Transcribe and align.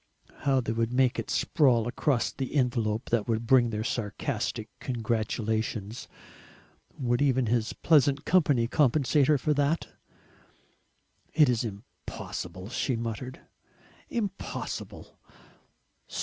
How 0.45 0.61
they 0.61 0.71
would 0.71 0.91
make 0.91 1.19
it 1.19 1.29
sprawl 1.29 1.87
across 1.87 2.31
the 2.31 2.55
envelope 2.55 3.11
that 3.11 3.27
would 3.27 3.45
bring 3.45 3.69
their 3.69 3.83
sarcastic 3.83 4.67
congratulations. 4.79 6.07
Would 6.97 7.21
even 7.21 7.45
his 7.45 7.73
pleasant 7.73 8.25
company 8.25 8.67
compensate 8.67 9.27
her 9.27 9.37
for 9.37 9.53
that? 9.53 9.89
"It 11.35 11.49
is 11.49 11.63
impossible," 11.63 12.69
she 12.69 12.95
muttered; 12.95 13.41
"impossible! 14.09 15.19